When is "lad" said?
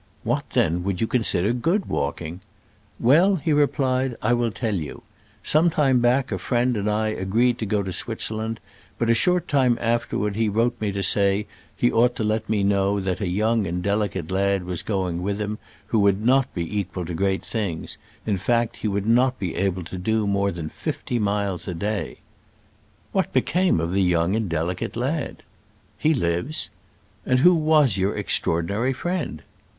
14.31-14.63, 24.95-25.43